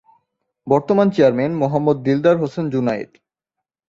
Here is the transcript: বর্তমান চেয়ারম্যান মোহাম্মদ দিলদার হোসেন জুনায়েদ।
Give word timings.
বর্তমান 0.67 1.07
চেয়ারম্যান 1.09 1.51
মোহাম্মদ 1.53 1.97
দিলদার 2.03 2.35
হোসেন 2.37 2.65
জুনায়েদ। 2.69 3.11